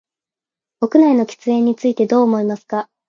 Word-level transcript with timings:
屋内の喫煙についてどう思いますか。 0.81 2.89